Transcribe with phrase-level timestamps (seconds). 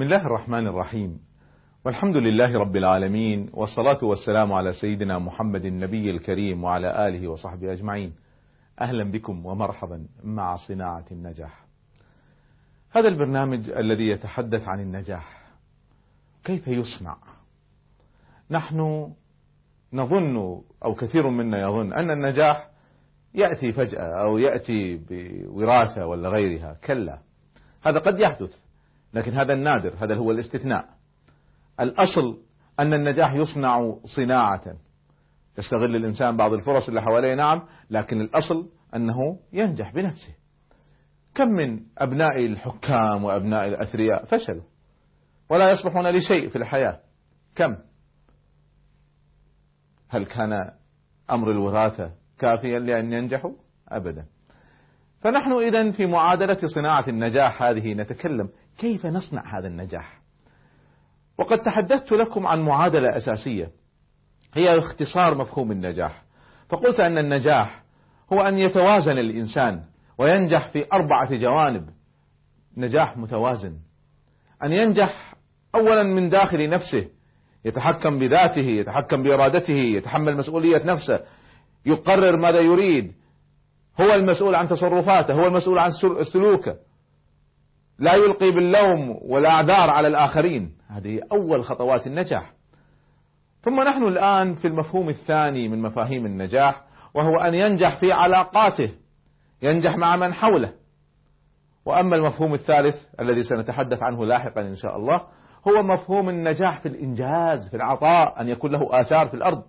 [0.00, 1.20] بسم الله الرحمن الرحيم.
[1.84, 8.12] والحمد لله رب العالمين والصلاة والسلام على سيدنا محمد النبي الكريم وعلى آله وصحبه أجمعين.
[8.80, 11.64] أهلا بكم ومرحبا مع صناعة النجاح.
[12.90, 15.42] هذا البرنامج الذي يتحدث عن النجاح.
[16.44, 17.16] كيف يصنع؟
[18.50, 19.10] نحن
[19.92, 22.68] نظن أو كثير منا يظن أن النجاح
[23.34, 26.76] يأتي فجأة أو يأتي بوراثة ولا غيرها.
[26.84, 27.18] كلا
[27.82, 28.69] هذا قد يحدث.
[29.14, 30.88] لكن هذا النادر هذا هو الاستثناء.
[31.80, 32.38] الأصل
[32.80, 34.76] أن النجاح يصنع صناعة.
[35.58, 40.34] يستغل الإنسان بعض الفرص اللي حواليه نعم لكن الأصل أنه ينجح بنفسه.
[41.34, 44.62] كم من أبناء الحكام وأبناء الأثرياء فشلوا
[45.50, 47.00] ولا يصلحون لشيء في الحياة.
[47.56, 47.76] كم؟
[50.08, 50.70] هل كان
[51.30, 53.52] أمر الوراثة كافيا لأن ينجحوا؟
[53.88, 54.26] أبدا.
[55.20, 58.48] فنحن إذا في معادلة صناعة النجاح هذه نتكلم
[58.80, 60.20] كيف نصنع هذا النجاح؟
[61.38, 63.70] وقد تحدثت لكم عن معادلة أساسية
[64.54, 66.22] هي اختصار مفهوم النجاح.
[66.68, 67.82] فقلت أن النجاح
[68.32, 69.82] هو أن يتوازن الإنسان
[70.18, 71.88] وينجح في أربعة جوانب.
[72.76, 73.76] نجاح متوازن.
[74.62, 75.34] أن ينجح
[75.74, 77.08] أولا من داخل نفسه
[77.64, 81.20] يتحكم بذاته يتحكم بإرادته يتحمل مسؤولية نفسه
[81.86, 83.12] يقرر ماذا يريد.
[84.00, 85.90] هو المسؤول عن تصرفاته هو المسؤول عن
[86.32, 86.89] سلوكه.
[88.00, 90.72] لا يلقي باللوم والأعذار على الآخرين.
[90.88, 92.52] هذه أول خطوات النجاح.
[93.62, 96.84] ثم نحن الآن في المفهوم الثاني من مفاهيم النجاح
[97.14, 98.90] وهو أن ينجح في علاقاته.
[99.62, 100.72] ينجح مع من حوله.
[101.86, 105.20] وأما المفهوم الثالث الذي سنتحدث عنه لاحقا إن شاء الله
[105.68, 109.62] هو مفهوم النجاح في الإنجاز في العطاء أن يكون له آثار في الأرض.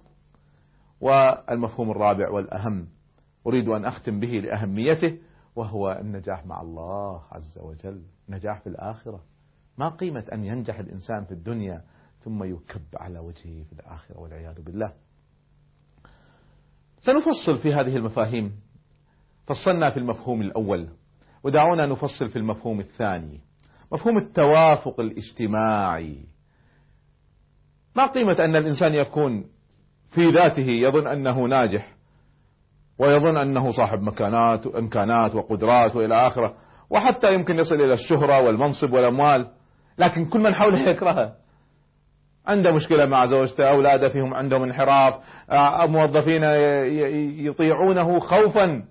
[1.01, 2.87] والمفهوم الرابع والأهم
[3.47, 5.17] أريد أن أختم به لأهميته
[5.55, 9.23] وهو النجاح مع الله عز وجل نجاح في الآخرة.
[9.77, 11.83] ما قيمة أن ينجح الإنسان في الدنيا
[12.23, 14.93] ثم يكب على وجهه في الآخرة والعياذ بالله.
[16.99, 18.59] سنفصل في هذه المفاهيم.
[19.47, 20.87] فصلنا في المفهوم الأول
[21.43, 23.41] ودعونا نفصل في المفهوم الثاني
[23.91, 26.25] مفهوم التوافق الاجتماعي.
[27.95, 29.45] ما قيمة أن الإنسان يكون
[30.11, 31.95] في ذاته يظن أنه ناجح
[33.01, 36.53] ويظن أنه صاحب مكانات وإمكانات وقدرات وإلى آخرة
[36.89, 39.47] وحتى يمكن يصل إلى الشهرة والمنصب والأموال
[39.97, 41.33] لكن كل من حوله يكرهه.
[42.47, 45.13] عنده مشكلة مع زوجته أولادة فيهم عندهم انحراف
[45.49, 46.43] آه، موظفين
[47.45, 48.83] يطيعونه خوفا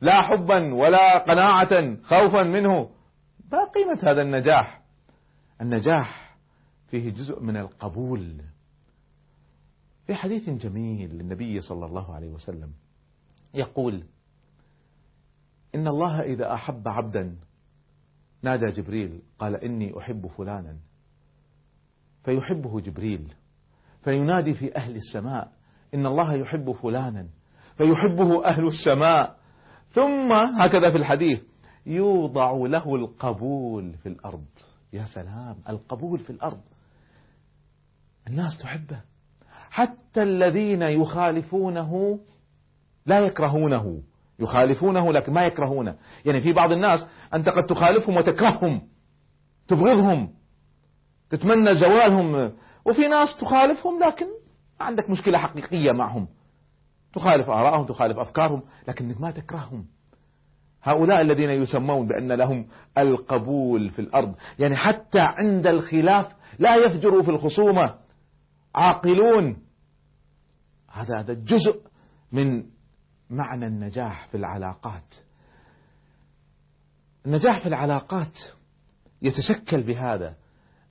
[0.00, 2.88] لا حبا ولا قناعة خوفا منه.
[3.52, 4.80] ما قيمة هذا النجاح؟
[5.60, 6.36] النجاح
[6.90, 8.40] فيه جزء من القبول.
[10.06, 12.70] في حديث جميل للنبي صلى الله عليه وسلم
[13.54, 14.04] يقول
[15.74, 17.36] إن الله إذا أحب عبدا
[18.42, 20.76] نادى جبريل قال إني أحب فلانا.
[22.24, 23.34] فيحبه جبريل
[24.02, 25.52] فينادي في أهل السماء
[25.94, 27.28] إن الله يحب فلانا.
[27.76, 29.38] فيحبه أهل السماء.
[29.90, 31.42] ثم هكذا في الحديث
[31.86, 34.46] يوضع له القبول في الأرض.
[34.92, 36.60] يا سلام القبول في الأرض.
[38.26, 39.02] الناس تحبه.
[39.70, 42.20] حتى الذين يخالفونه
[43.08, 44.02] لا يكرهونه.
[44.40, 45.94] يخالفونه لكن ما يكرهونه.
[46.24, 48.82] يعني في بعض الناس أنت قد تخالفهم وتكرههم.
[49.68, 50.30] تبغضهم.
[51.30, 52.52] تتمنى زوالهم.
[52.84, 54.26] وفي ناس تخالفهم لكن
[54.80, 56.28] عندك مشكلة حقيقية معهم.
[57.14, 59.84] تخالف آرائهم تخالف أفكارهم لكنك ما تكرههم.
[60.82, 62.66] هؤلاء الذين يسمون بأن لهم
[62.98, 64.34] القبول في الأرض.
[64.58, 66.26] يعني حتى عند الخلاف
[66.58, 67.94] لا يفجروا في الخصومة.
[68.74, 69.56] عاقلون.
[70.92, 71.80] هذا هذا جزء
[72.32, 72.64] من
[73.30, 75.14] معنى النجاح في العلاقات.
[77.26, 78.38] النجاح في العلاقات
[79.22, 80.34] يتشكل بهذا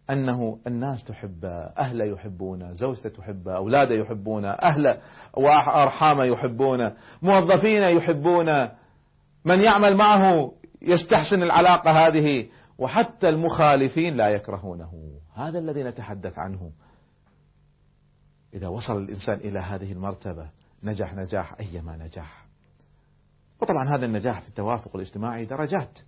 [0.09, 5.01] أنه الناس تحبه أهله يحبونه زوجته تحبه أولاده يحبونه أهله
[5.33, 8.71] وأرحامه يحبونه موظفين يحبونه
[9.45, 10.51] من يعمل معه
[10.81, 12.47] يستحسن العلاقة هذه
[12.77, 15.19] وحتى المخالفين لا يكرهونه.
[15.35, 16.71] هذا الذي نتحدث عنه.
[18.53, 20.49] إذا وصل الإنسان إلى هذه المرتبة
[20.83, 22.45] نجح نجاح أيما نجاح.
[23.61, 25.99] وطبعا هذا النجاح في التوافق الاجتماعي درجات.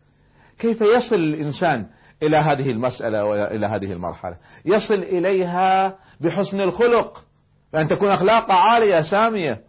[0.60, 1.88] كيف يصل الإنسان
[2.24, 7.24] إلى هذه المسألة وإلى هذه المرحلة؟ يصل إليها بحسن الخلق
[7.74, 9.62] بأن تكون أخلاقه عالية سامية.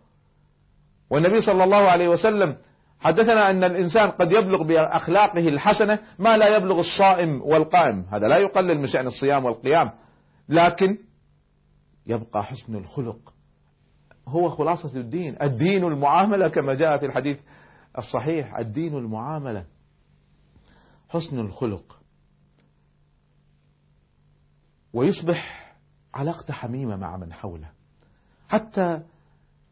[1.11, 2.57] والنبي صلى الله عليه وسلم
[3.01, 8.07] حدثنا أن الإنسان قد يبلغ بأخلاقه الحسنة ما لا يبلغ الصائم والقائم.
[8.11, 9.91] هذا لا يقلل من شأن الصيام والقيام
[10.49, 10.99] لكن
[12.07, 13.33] يبقى حسن الخلق
[14.29, 17.39] هو خلاصة الدين الدين المعاملة كما جاء في الحديث
[17.99, 19.65] الصحيح الدين المعاملة
[21.09, 22.01] حسن الخلق.
[24.93, 25.73] ويصبح
[26.15, 27.69] علاقته حميمة مع من حوله.
[28.49, 29.03] حتى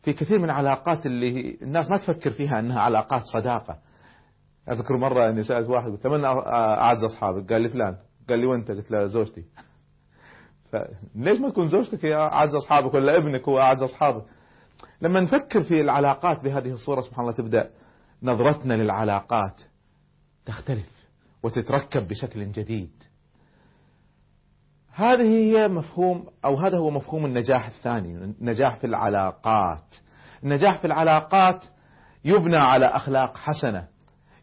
[0.03, 3.79] في كثير من العلاقات اللي الناس ما تفكر فيها إنها علاقات صداقة.
[4.71, 7.97] أذكر مرة اني سألت واحد قلت من أعز أصحابك؟ قال لي فلان.
[8.29, 9.45] قال لي وأنت؟ قلت له زوجتي.
[10.73, 14.25] فليش ما تكون زوجتك هي أعز أصحابك ولا ابنك هو أعز أصحابك؟
[15.03, 17.71] لما نفكر في العلاقات بهذه الصورة سبحان الله تبدأ
[18.23, 19.61] نظرتنا للعلاقات
[20.47, 21.09] تختلف
[21.43, 22.93] وتتركب بشكل جديد.
[24.95, 29.95] هذه هي مفهوم أو هذا هو مفهوم النجاح الثاني النجاح في العلاقات.
[30.45, 31.65] النجاح في العلاقات
[32.25, 33.89] يبنى على أخلاق حسنة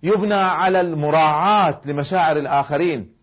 [0.04, 3.16] يبنى على المراعاة لمشاعر الآخرين.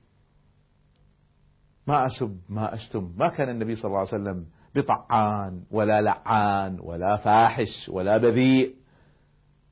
[1.86, 3.12] ما اسب ما أشتم.
[3.16, 8.74] ما كان النبي صلى الله عليه وسلم بطعان ولا لعان ولا فاحش ولا بذيء.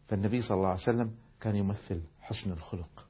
[0.08, 1.10] فالنبي صلى الله عليه وسلم
[1.40, 3.06] كان يمثل حسن الخلق.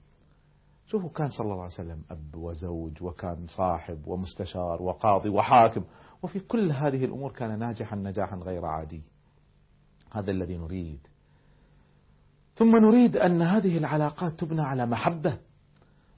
[0.86, 5.84] شوفوا كان صلى الله عليه وسلم أب وزوج وكان صاحب ومستشار وقاضي وحاكم.
[6.22, 9.02] وفي كل هذه الأمور كان ناجحا نجاحا غير عادي.
[10.12, 11.06] هذا الذي نريد.
[12.54, 15.38] ثم نريد أن هذه العلاقات تبنى على محبة.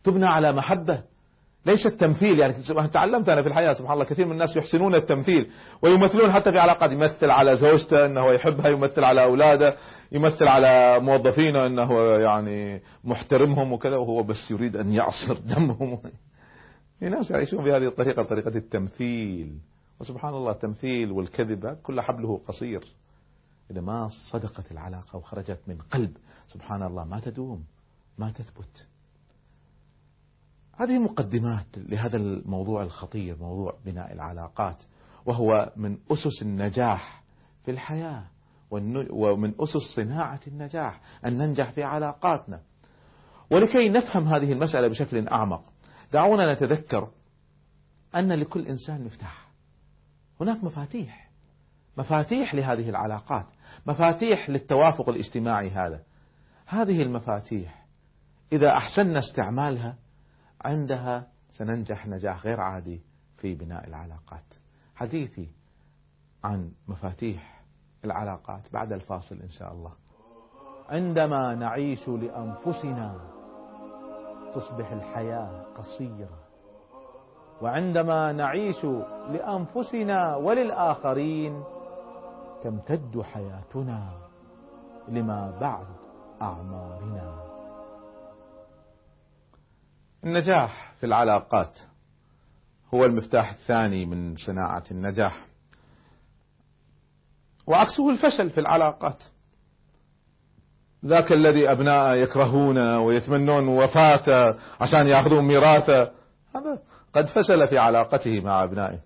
[0.04, 1.02] تبنى على محبة.
[1.66, 2.54] ليس التمثيل يعني
[2.92, 5.50] تعلمت أنا في الحياة سبحان الله كثير من الناس يحسنون التمثيل
[5.82, 9.76] ويمثلون حتى في علاقات يمثل على زوجته إنه يحبها يمثل على أولاده
[10.12, 15.98] يمثل على موظفينه إنه يعني محترمهم وكذا وهو بس يريد أن يعصر دمهم.
[16.98, 19.58] في ناس يعيشون بهذه الطريقة طريقه التمثيل.
[20.00, 22.84] وسبحان الله التمثيل والكذب كل حبله قصير.
[23.70, 26.16] إذا ما صدقت العلاقة وخرجت من قلب
[26.46, 27.64] سبحان الله ما تدوم
[28.18, 28.86] ما تثبت.
[30.76, 34.84] هذه مقدمات لهذا الموضوع الخطير موضوع بناء العلاقات
[35.26, 37.22] وهو من أسس النجاح
[37.64, 38.24] في الحياة
[39.10, 42.60] ومن أسس صناعة النجاح أن ننجح في علاقاتنا.
[43.50, 45.62] ولكي نفهم هذه المسألة بشكل أعمق
[46.12, 47.08] دعونا نتذكر
[48.14, 49.48] أن لكل إنسان مفتاح.
[50.40, 51.30] هناك مفاتيح
[51.96, 53.46] مفاتيح لهذه العلاقات
[53.86, 56.02] مفاتيح للتوافق الاجتماعي هذا.
[56.66, 57.86] هذه المفاتيح
[58.52, 59.96] إذا أحسننا استعمالها
[60.64, 63.02] عندها سننجح نجاح غير عادي
[63.36, 64.54] في بناء العلاقات.
[64.94, 65.48] حديثي
[66.44, 67.62] عن مفاتيح
[68.04, 69.92] العلاقات بعد الفاصل إن شاء الله.
[70.88, 73.20] عندما نعيش لأنفسنا
[74.54, 76.38] تصبح الحياة قصيرة.
[77.62, 78.84] وعندما نعيش
[79.28, 81.64] لأنفسنا وللآخرين
[82.64, 84.12] تمتد حياتنا
[85.08, 85.86] لما بعد
[86.42, 87.51] أعمارنا.
[90.24, 91.78] النجاح في العلاقات
[92.94, 95.46] هو المفتاح الثاني من صناعة النجاح.
[97.66, 99.22] وعكسه الفشل في العلاقات.
[101.06, 106.02] ذاك الذي أبناء يكرهونه ويتمنون وفاته عشان يأخذون ميراثه
[106.54, 106.78] هذا
[107.14, 108.98] قد فشل في علاقته مع أبنائه.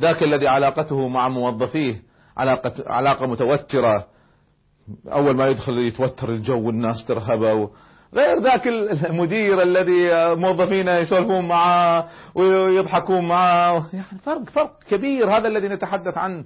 [0.00, 2.02] ذاك الذي علاقته مع موظفيه
[2.36, 4.06] علاقة, علاقة متوترة
[5.06, 7.70] أول ما يدخل يتوتر الجو والناس ترهبه
[8.14, 8.66] غير ذاك
[9.06, 13.90] المدير الذي موظفين يسولفون معه ويضحكون معه.
[13.92, 16.44] يعني فرق فرق كبير هذا الذي نتحدث عنه.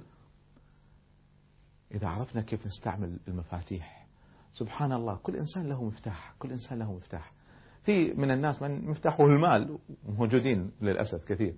[1.91, 4.05] إذا عرفنا كيف نستعمل المفاتيح
[4.51, 7.31] سبحان الله كل إنسان له مفتاح كل إنسان له مفتاح.
[7.83, 9.77] في من الناس من مفتاحه المال
[10.17, 11.55] موجودين للأسف كثير.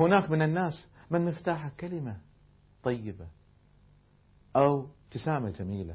[0.00, 2.16] هناك من الناس من مفتاحه كلمة
[2.82, 3.26] طيبة
[4.56, 5.94] أو ابتسامة جميلة.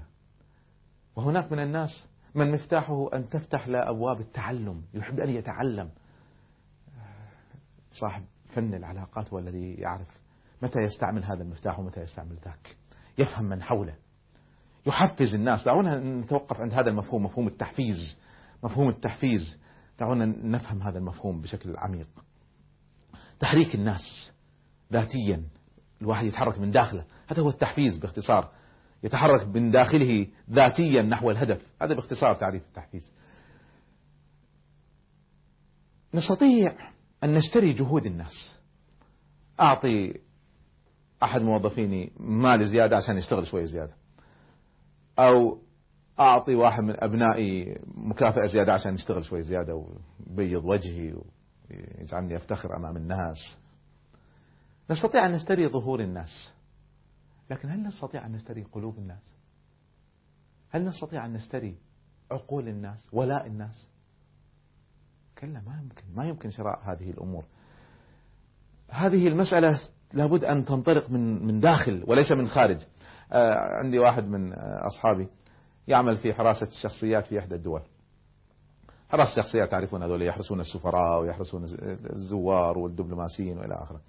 [1.15, 5.89] وهناك من الناس من مفتاحه أن تفتح له أبواب التعلم يحب أن يتعلم.
[7.91, 8.23] صاحب
[8.53, 10.07] فن العلاقات هو الذي يعرف
[10.61, 12.75] متى يستعمل هذا المفتاح ومتى يستعمل ذاك.
[13.17, 13.95] يفهم من حوله.
[14.85, 15.63] يحفز الناس.
[15.63, 18.17] دعونا نتوقف عند هذا المفهوم مفهوم التحفيز.
[18.63, 19.57] مفهوم التحفيز.
[19.99, 22.07] دعونا نفهم هذا المفهوم بشكل عميق.
[23.39, 24.31] تحريك الناس
[24.93, 25.43] ذاتيا.
[26.01, 27.05] الواحد يتحرك من داخله.
[27.27, 28.51] هذا هو التحفيز باختصار.
[29.03, 31.62] يتحرك من داخله ذاتيا نحو الهدف.
[31.81, 33.12] هذا باختصار تعريف التحفيز.
[36.13, 36.75] نستطيع
[37.24, 38.57] أن نشتري جهود الناس.
[39.60, 40.13] أعطي
[41.24, 43.93] أحد موظفيني مال زيادة عشان يشتغل شوية زيادة.
[45.19, 45.57] أو
[46.19, 51.13] أعطي واحد من أبنائي مكافأة زيادة عشان يشتغل شوية زيادة ويبيض وجهي
[51.69, 53.57] ويجعلني أفتخر أمام الناس.
[54.89, 56.53] نستطيع أن نشتري ظهور الناس.
[57.50, 59.33] لكن هل نستطيع أن نشتري قلوب الناس؟
[60.69, 61.77] هل نستطيع أن نشتري
[62.31, 63.88] عقول الناس ولاء الناس؟
[65.38, 67.45] كلا ما يمكن ما يمكن شراء هذه الأمور.
[68.89, 69.81] هذه المسألة
[70.13, 72.81] لابد أن تنطلق من من داخل وليس من خارج.
[73.31, 75.27] آه عندي واحد من آه أصحابي
[75.88, 77.81] يعمل في حراسة الشخصيات في إحدى الدول.
[79.09, 81.63] حرس شخصيات تعرفون هذول يحرسون السفراء ويحرسون
[82.13, 84.01] الزوار والدبلوماسيين وإلى آخره.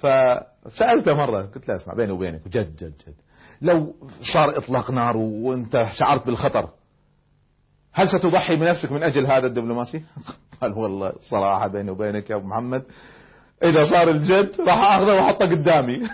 [0.00, 3.14] فسألته مرة قلت له اسمع بيني وبينك جد جد جد.
[3.62, 3.94] لو
[4.34, 6.70] صار إطلاق نار وأنت شعرت بالخطر
[7.92, 10.02] هل ستضحي بنفسك من أجل هذا الدبلوماسي؟
[10.60, 12.84] قال والله صراحة بيني وبينك يا أبو محمد
[13.62, 16.00] إذا صار الجد راح أخذه وأحطه قدامي.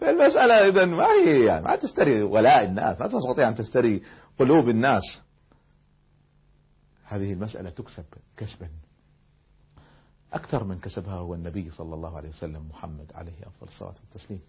[0.00, 4.02] فالمسألة إذا ما هي يعني ما تستري ولاء الناس ما تستطيع أن تستري
[4.38, 5.02] قلوب الناس.
[7.04, 8.04] هذه المسألة تكسب
[8.36, 8.68] كسبا.
[10.32, 14.40] أكثر من كسبها هو النبي صلى الله عليه وسلم محمد عليه أفضل الصلاة والتسليم.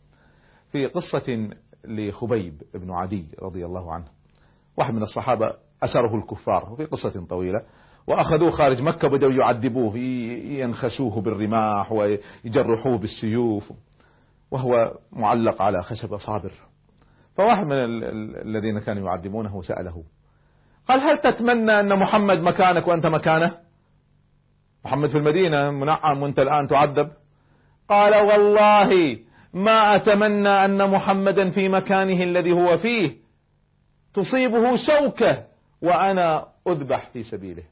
[0.71, 1.49] في قصة
[1.85, 4.05] لخبيب بن عدي رضي الله عنه
[4.77, 7.61] واحد من الصحابة أسره الكفار وفي قصة طويلة
[8.07, 13.73] وأخذوه خارج مكة بدأوا يعذبوه ينخسوه بالرماح ويجرحوه بالسيوف
[14.51, 16.51] وهو معلق على خشبة صابر.
[17.35, 20.03] فواحد من الذين كانوا يعذبونه سأله
[20.87, 23.57] قال هل تتمنى أن محمد مكانك وأنت مكانه؟
[24.85, 27.11] محمد في المدينة منعم وأنت الآن تعذب.
[27.89, 29.19] قال والله
[29.53, 33.17] ما أتمنى أن محمدا في مكانه الذي هو فيه
[34.13, 35.45] تصيبه شوكة
[35.81, 37.63] وأنا أذبح في سبيله.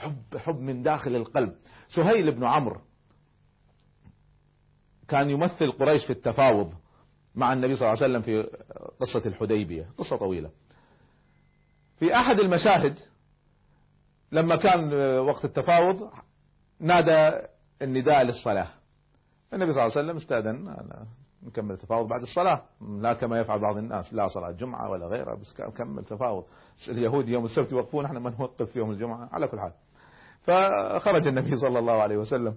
[0.00, 1.52] حب حب من داخل القلب.
[1.88, 2.80] سهيل بن عمرو
[5.08, 6.72] كان يمثل قريش في التفاوض
[7.34, 8.48] مع النبي صلى الله عليه وسلم في
[9.00, 9.86] قصة الحديبية.
[9.98, 10.50] قصة طويلة.
[11.98, 12.98] في أحد المشاهد
[14.34, 16.10] لما كان وقت التفاوض
[16.80, 17.46] نادى
[17.82, 18.68] النداء للصلاة.
[19.52, 20.76] النبي صلى الله عليه وسلم استأذن
[21.42, 22.62] نكمل التفاوض بعد الصلاة.
[22.80, 26.44] لا كما يفعل بعض الناس لا صلاة جمعة ولا غيرها بس كمل تفاوض.
[26.88, 29.28] اليهود يوم السبت يوقفون إحنا ما نوقف في يوم الجمعة.
[29.32, 29.72] على كل حال.
[30.42, 32.56] فخرج النبي صلى الله عليه وسلم.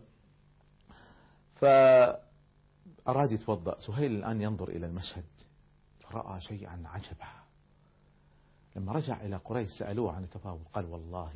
[1.55, 3.79] فأراد يتوضأ.
[3.79, 5.25] سهيل الآن ينظر إلى المشهد.
[5.99, 7.27] فرأى شيئا عجبا.
[8.75, 10.63] لما رجع إلى قريش سألوه عن التفاوض.
[10.73, 11.31] قال والله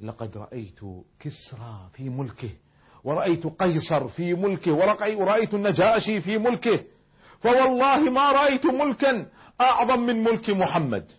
[0.00, 0.80] لقد رأيت
[1.20, 2.50] كسرى في ملكه
[3.04, 6.84] ورأيت قيصر في ملكه ورأيت النجاشي في ملكه.
[7.40, 9.26] فوالله ما رأيت ملكا
[9.60, 11.12] أعظم من ملك محمد.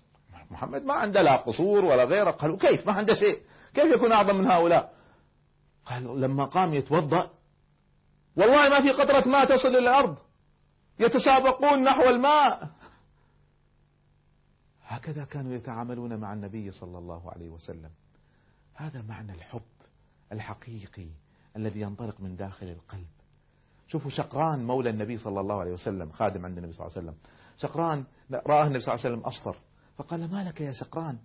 [0.52, 2.32] محمد ما عنده لا قصور ولا غيره.
[2.32, 3.40] قالوا كيف؟ ما عنده شيء.
[3.74, 4.94] كيف يكون أعظم من هؤلاء؟
[5.86, 7.30] قال لما قام يتوضأ
[8.36, 10.18] والله ما في قطرة ماء تصل إلى الأرض.
[11.00, 12.70] يتسابقون نحو الماء.
[14.88, 17.90] هكذا كانوا يتعاملون مع النبي صلى الله عليه وسلم.
[18.80, 19.62] هذا معنى الحب
[20.32, 21.08] الحقيقي
[21.56, 23.08] الذي ينطلق من داخل القلب.
[23.88, 27.18] شوفوا شقران مولى النبي صلى الله عليه وسلم خادم عند النبي صلى الله عليه وسلم.
[27.58, 29.56] شقران رآه النبي صلى الله عليه وسلم أصفر.
[29.98, 31.18] فقال ما لك يا شقران؟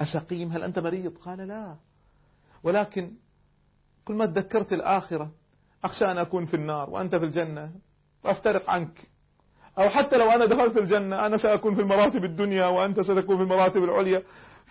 [0.00, 1.76] أسقيم؟ هل أنت مريض؟ قال لا.
[2.62, 3.12] ولكن
[4.04, 5.30] كل ما تذكرت الآخرة
[5.84, 7.72] أخشى أن أكون في النار وأنت في الجنة
[8.24, 9.08] وأفترق عنك.
[9.78, 13.84] أو حتى لو أنا دخلت الجنة أنا سأكون في المراتب الدنيا وأنت ستكون في المراتب
[13.84, 14.22] العليا.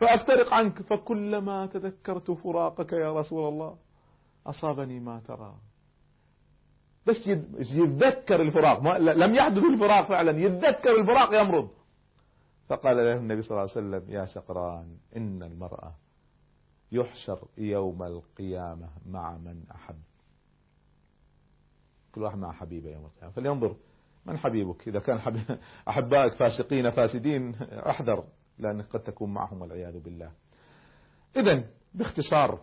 [0.04, 3.78] فأفترق عنك فكلما تذكرت فراقك يا رسول الله
[4.48, 5.56] أصابني ما ترى.
[7.06, 7.28] بس
[7.72, 11.70] يتذكر الفراق ما لم يحدث الفراق فعلا يتذكر الفراق يمرض.
[12.68, 15.96] فقال له النبي صلى الله عليه وسلم يا شقران إن المرأة
[16.92, 20.00] يحشر يوم القيامة مع من أحب.
[22.16, 23.34] كل واحد مع حبيبه يوم القيامة.
[23.34, 23.76] فلينظر
[24.26, 25.20] من حبيبك؟ إذا كان
[25.88, 28.24] أحبائك فاسقين فاسدين أحذر.
[28.60, 30.32] لأنك قد تكون معهم والعياذ بالله.
[31.38, 32.60] إذا باختصار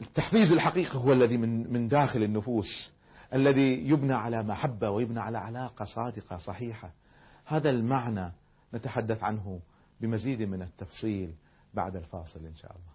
[0.00, 2.92] التحفيز الحقيقي هو الذي من من داخل النفوس
[3.34, 6.90] الذي يبنى على محبة ويبنى على علاقة صادقة صحيحة.
[7.44, 8.32] هذا المعنى
[8.74, 9.60] نتحدث عنه
[10.00, 11.34] بمزيد من التفصيل
[11.74, 12.92] بعد الفاصل إن شاء الله.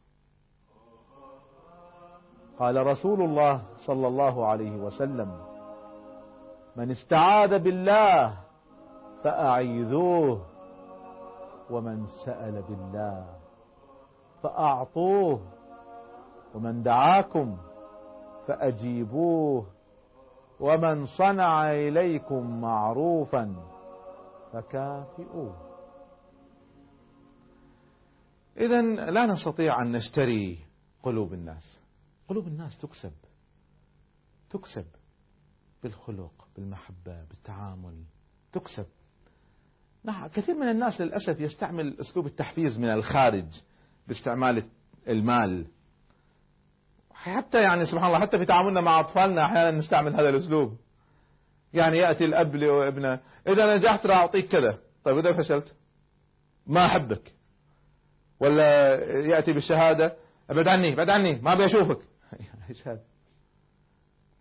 [2.60, 5.46] قال رسول الله صلى الله عليه وسلم
[6.76, 8.38] من استعاذ بالله
[9.24, 10.46] فأعيذوه
[11.70, 13.40] ومن سأل بالله
[14.44, 15.54] فأعطوه
[16.56, 17.58] ومن دعاكم
[18.48, 19.68] فأجيبوه
[20.60, 23.56] ومن صنع إليكم معروفا
[24.54, 25.68] فكافئوه.
[28.58, 28.82] إذا
[29.12, 30.66] لا نستطيع أن نشتري
[31.04, 31.84] قلوب الناس.
[32.28, 33.14] قلوب الناس تكسب
[34.50, 34.86] تكسب
[35.84, 38.04] بالخلق بالمحبة بالتعامل
[38.52, 38.88] تكسب
[40.08, 43.46] نعم كثير من الناس للأسف يستعمل أسلوب التحفيز من الخارج
[44.08, 44.64] باستعمال
[45.08, 45.66] المال.
[47.14, 50.78] حتى يعني سبحان الله حتى في تعاملنا مع أطفالنا أحيانا نستعمل هذا الأسلوب.
[51.74, 54.80] يعني يأتي الأب لابنه إذا نجحت راح أعطيك كذا.
[55.04, 55.76] طيب إذا فشلت؟
[56.68, 57.34] ما أحبك.
[58.40, 60.16] ولا يأتي بالشهادة
[60.50, 62.00] أبعد عني أبعد عني ما أبي أشوفك.
[62.70, 63.02] إيش هذا؟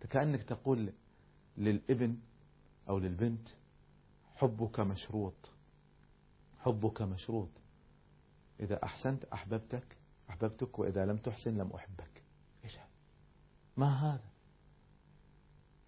[0.09, 0.93] كأنك تقول
[1.57, 2.17] للابن
[2.89, 3.47] أو للبنت
[4.35, 5.56] حبك مشروط.
[6.59, 7.49] حبك مشروط.
[8.59, 9.97] إذا أحسنت أحببتك
[10.29, 12.23] أحببتك وإذا لم تحسن لم أحبك.
[12.63, 12.77] إيش؟
[13.77, 14.29] ما هذا؟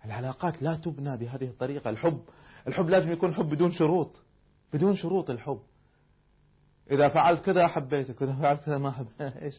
[0.05, 1.89] العلاقات لا تبنى بهذه الطريقة.
[1.89, 2.21] الحب
[2.67, 4.21] الحب لازم يكون حب بدون شروط
[4.73, 5.61] بدون شروط الحب.
[6.91, 9.55] إذا فعلت كذا حبيتك وإذا فعلت كذا ما حبيتك إيش؟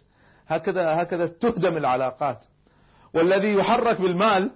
[0.47, 2.45] هكذا هكذا تهدم العلاقات.
[3.15, 4.51] والذي يحرك بالمال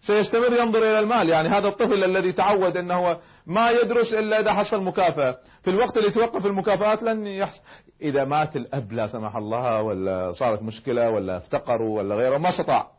[0.00, 1.28] سيستمر ينظر إلى المال.
[1.28, 5.38] يعني هذا الطفل الذي تعود أنه ما يدرس إلا إذا حصل مكافأة.
[5.62, 7.62] في الوقت اللي توقف المكافآت لن يحصل.
[8.00, 12.90] إذا مات الأب لا سمح الله ولا صارت مشكلة ولا افتقروا ولا غيره ما استطاع.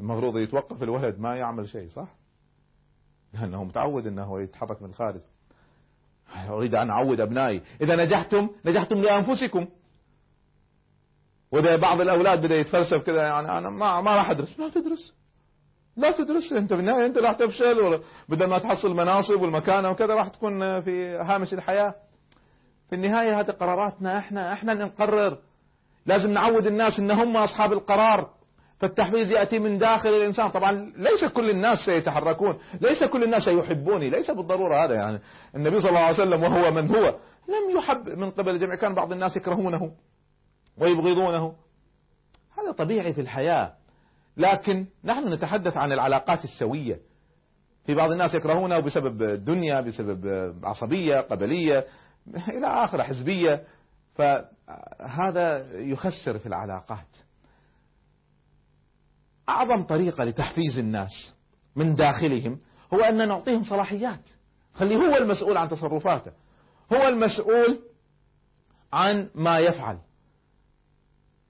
[0.00, 2.08] المفروض يتوقف الولد ما يعمل شيء صح؟
[3.34, 5.20] لأنه متعود أنه يتحرك من الخارج.
[6.48, 7.62] أريد أن أعود أبنائي.
[7.80, 9.66] إذا نجحتم نجحتم لأنفسكم.
[11.52, 14.58] وإذا بعض الأولاد بدأ يتفلسف كذا يعني أنا ما ما راح أدرس.
[14.58, 15.14] لا تدرس.
[15.96, 20.28] لا تدرس أنت في النهاية أنت راح تفشل بدل ما تحصل مناصب والمكانة وكذا راح
[20.28, 21.94] تكون في هامش الحياة.
[22.88, 25.38] في النهاية هذه قراراتنا إحنا إحنا نقرر.
[26.06, 28.30] لازم نعود الناس إن هم أصحاب القرار.
[28.78, 30.48] فالتحفيز يأتي من داخل الإنسان.
[30.48, 35.20] طبعا ليس كل الناس سيتحركون ليس كل الناس سيحبوني ليس بالضرورة هذا يعني.
[35.56, 37.14] النبي صلى الله عليه وسلم وهو من هو
[37.48, 38.74] لم يحب من قبل الجميع.
[38.74, 39.92] كان بعض الناس يكرهونه
[40.78, 41.54] ويبغضونه.
[42.58, 43.72] هذا طبيعي في الحياة.
[44.36, 46.98] لكن نحن نتحدث عن العلاقات السوية.
[47.86, 51.84] في بعض الناس يكرهونه بسبب الدنيا بسبب عصبية قبلية
[52.48, 53.64] إلى آخر حزبية.
[54.14, 57.16] فهذا يخسر في العلاقات.
[59.48, 61.34] أعظم طريقة لتحفيز الناس
[61.76, 62.58] من داخلهم
[62.94, 64.30] هو أن نعطيهم صلاحيات.
[64.74, 66.32] خليه هو المسؤول عن تصرفاته.
[66.92, 67.78] هو المسؤول
[68.92, 69.98] عن ما يفعل.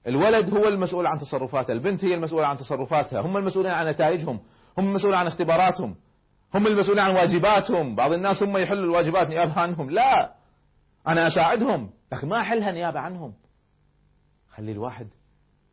[0.07, 4.39] الولد هو المسؤول عن تصرفاته البنت هي المسؤولة عن تصرفاتها هم المسؤولين عن نتائجهم
[4.77, 5.95] هم المسؤولين عن اختباراتهم
[6.53, 10.33] هم المسؤولين عن واجباتهم بعض الناس هم يحلوا الواجبات نيابة عنهم لا
[11.07, 13.33] أنا أساعدهم لكن ما أحلها نيابة عنهم.
[14.55, 15.07] خلي الواحد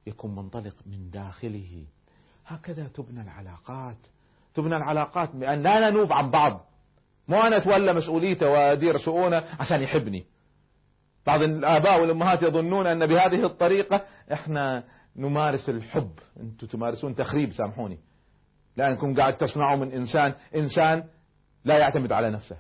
[0.07, 1.85] يكون منطلق من داخله.
[2.47, 4.07] هكذا تبنى العلاقات
[4.55, 6.67] تبنى العلاقات بأن لا ننوب عن بعض.
[7.29, 10.25] مو أنا أتولى مسؤوليته وأدير شؤونه عشان يحبني.
[11.27, 14.85] بعض الآباء والأمهات يظنون أن بهذه الطريقة إحنا
[15.17, 16.11] نمارس الحب.
[16.41, 17.99] أنتم تمارسون تخريب سامحوني.
[18.77, 21.05] لأنكم قاعد تصنعوا من إنسان إنسان
[21.65, 22.57] لا يعتمد على نفسه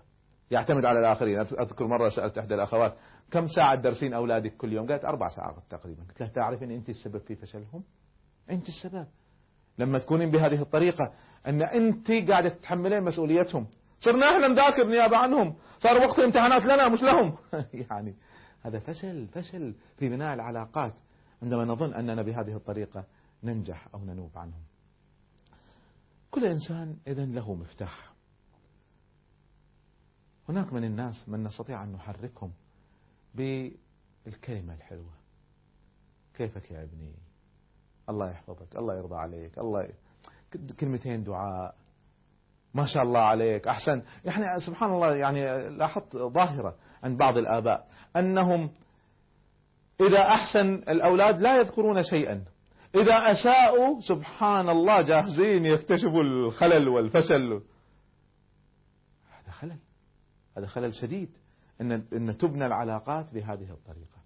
[0.50, 1.38] يعتمد على الآخرين.
[1.38, 2.94] أذكر مرة سألت إحدى الأخوات
[3.30, 6.02] كم ساعة تدرسين أولادك كل يوم؟ قالت أربع ساعات تقريبا.
[6.02, 7.84] قلت لها تعرف أن أنت السبب في فشلهم؟
[8.50, 9.06] أنت السبب.
[9.78, 11.12] لما تكونين بهذه الطريقة
[11.46, 13.66] أن أنت قاعدة تتحملين مسؤوليتهم.
[14.00, 15.56] صرنا إحنا نذاكر نيابة عنهم.
[15.78, 17.36] صار وقت امتحانات لنا مش لهم.
[17.90, 18.14] يعني
[18.62, 20.94] هذا فشل فشل في بناء العلاقات
[21.42, 23.04] عندما نظن أننا بهذه الطريقة
[23.44, 24.62] ننجح أو ننوب عنهم.
[26.30, 28.12] كل إنسان إذا له مفتاح.
[30.48, 32.52] هناك من الناس من نستطيع أن نحركهم
[33.34, 35.14] بالكلمة الحلوة.
[36.34, 37.14] كيفك يا ابني؟
[38.08, 39.88] الله يحفظك الله يرضى عليك الله.
[40.80, 41.76] كلمتين دعاء.
[42.74, 43.68] ما شاء الله عليك.
[43.68, 44.02] أحسن.
[44.24, 48.70] يعني سبحان الله يعني لاحظت ظاهرة عند بعض الآباء أنهم
[50.00, 52.44] إذا أحسن الأولاد لا يذكرون شيئا.
[52.94, 57.62] إذا أساءوا سبحان الله جاهزين يكتشفوا الخلل والفشل.
[59.30, 59.78] هذا خلل.
[60.56, 61.36] هذا خلل شديد
[61.80, 64.20] أن أن تبنى العلاقات بهذه الطريقة.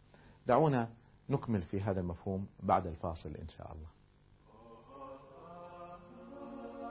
[0.46, 0.88] دعونا
[1.30, 3.88] نكمل في هذا المفهوم بعد الفاصل إن شاء الله.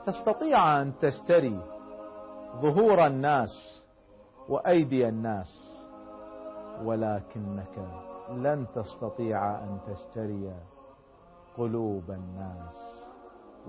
[0.06, 1.60] تستطيع أن تشتري
[2.60, 3.84] ظهور الناس
[4.48, 5.80] وأيدي الناس
[6.82, 7.78] ولكنك
[8.30, 10.54] لن تستطيع أن تشتري
[11.56, 12.74] قلوب الناس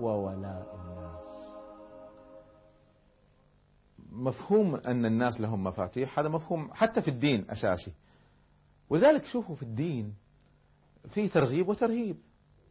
[0.00, 1.24] وولاء الناس.
[4.12, 7.92] مفهوم أن الناس لهم مفاتيح هذا مفهوم حتى في الدين أساسي.
[8.90, 10.14] ولذلك شوفوا في الدين
[11.08, 12.16] في ترغيب وترهيب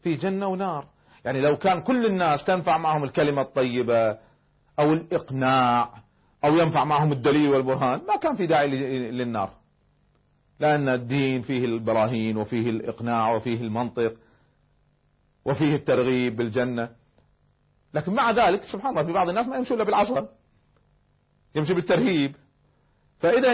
[0.02, 0.88] في جنة ونار.
[1.26, 4.18] يعني لو كان كل الناس تنفع معهم الكلمة الطيبة
[4.80, 5.94] أو الإقناع
[6.46, 8.68] أو ينفع معهم الدليل والبرهان ما كان في داعي
[9.12, 9.54] للنار.
[10.60, 14.14] لأن الدين فيه البراهين وفيه الإقناع وفيه المنطق
[15.46, 16.90] وفيه الترغيب بالجنة.
[17.94, 20.28] لكن مع ذلك سبحان الله في بعض الناس ما يمشوا إلا بالعصا
[21.56, 22.36] يمشي بالترهيب.
[23.20, 23.54] فإذا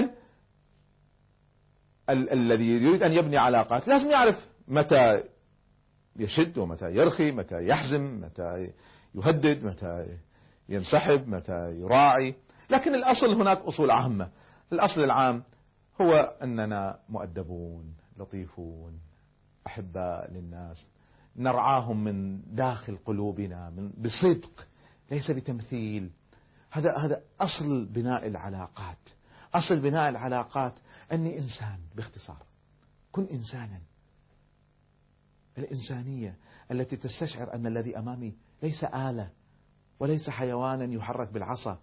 [2.10, 5.24] ال- الذي يريد أن يبني علاقات لازم يعرف متى
[6.16, 8.72] يشد ومتى يرخي متى يحزم متى
[9.16, 10.18] يهدد متى
[10.70, 12.36] ينسحب متى يراعي.
[12.70, 14.30] لكن الأصل هناك أصول عامة.
[14.74, 15.44] الأصل العام
[16.02, 19.00] هو أننا مؤدبون لطيفون
[19.68, 20.88] أحباء للناس.
[21.36, 24.68] نرعاهم من داخل قلوبنا من بصدق
[25.12, 26.10] ليس بتمثيل.
[26.72, 29.10] هذا هذا أصل بناء العلاقات.
[29.54, 30.74] أصل بناء العلاقات
[31.12, 32.44] أني إنسان باختصار.
[33.12, 33.80] كن إنسانا.
[35.58, 36.38] الإنسانية
[36.72, 38.34] التي تستشعر أن الذي أمامي
[38.64, 39.30] ليس آلة
[40.00, 41.80] وليس حيوانا يحرك بالعصا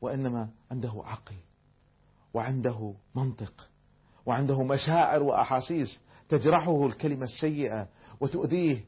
[0.00, 1.34] وإنما عنده عقل
[2.34, 3.70] وعنده منطق
[4.26, 7.88] وعنده مشاعر وأحاسيس تجرحه الكلمة السيئة
[8.20, 8.84] وتؤذيه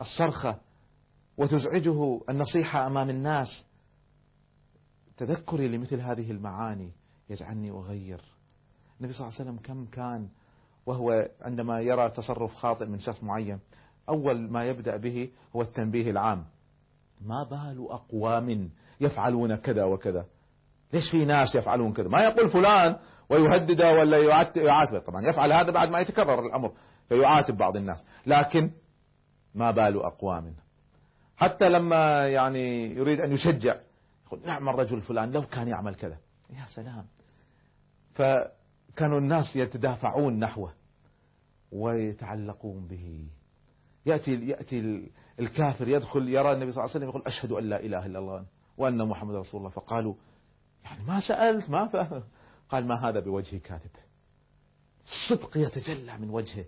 [0.00, 0.60] الصرخة
[1.38, 3.64] وتزعجه النصيحة أمام الناس.
[5.16, 6.92] تذكري لمثل هذه المعاني
[7.30, 8.20] يجعلني أغير.
[9.00, 10.28] النبي صلى الله عليه وسلم كم كان
[10.86, 13.60] وهو عندما يرى تصرف خاطئ من شخص معين
[14.08, 16.44] أول ما يبدأ به هو التنبيه العام.
[17.20, 18.70] ما بال أقوام
[19.00, 20.26] يفعلون كذا وكذا؟
[20.92, 22.96] ليش في ناس يفعلون كذا؟ ما يقول فلان
[23.28, 24.18] ويهدده ولا
[24.56, 26.72] يعاتبه طبعا يفعل هذا بعد ما يتكرر الأمر
[27.08, 28.04] فيعاتب بعض الناس.
[28.26, 28.70] لكن
[29.54, 30.54] ما بال أقوام؟
[31.36, 33.76] حتى لما يعني يريد أن يشجع
[34.26, 36.16] يقول نعم الرجل فلان لو كان يعمل كذا.
[36.50, 37.06] يا سلام.
[38.94, 40.74] فكانوا الناس يتدافعون نحوه
[41.72, 43.28] ويتعلقون به.
[44.06, 48.06] يأتي يأتي الكافر يدخل يرى النبي صلى الله عليه وسلم يقول أشهد أن لا إله
[48.06, 49.70] إلا الله وأن محمد رسول الله.
[49.70, 50.14] فقالوا
[50.84, 52.22] يعني ما سألت ما فهم
[52.68, 53.90] قال ما هذا بوجه كاذب
[55.02, 56.64] الصدق يتجلى من وجهه.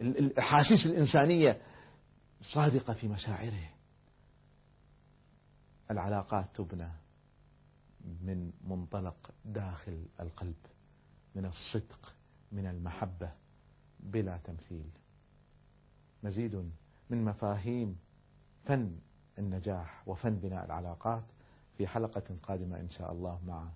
[0.00, 1.62] الأحاسيس الإنسانية
[2.42, 3.70] صادقة في مشاعره.
[5.90, 6.90] العلاقات تبنى
[8.22, 10.56] من منطلق داخل القلب.
[11.36, 12.14] من الصدق
[12.52, 13.30] من المحبة
[14.00, 14.90] بلا تمثيل.
[16.22, 16.70] مزيد
[17.10, 17.98] من مفاهيم
[18.64, 18.98] فن
[19.38, 21.24] النجاح وفن بناء العلاقات
[21.76, 23.68] في حلقة قادمة إن شاء الله مع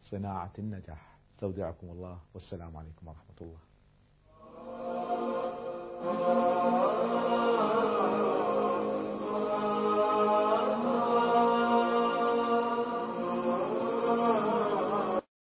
[0.00, 1.18] صناعة النجاح.
[1.32, 3.58] استودعكم الله والسلام عليكم ورحمة الله.